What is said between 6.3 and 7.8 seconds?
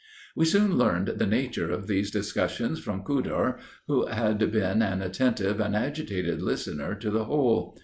listener to the whole.